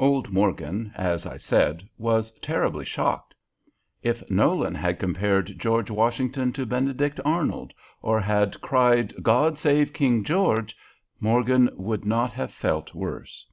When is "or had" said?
8.02-8.60